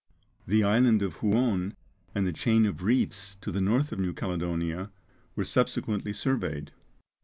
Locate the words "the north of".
3.51-3.99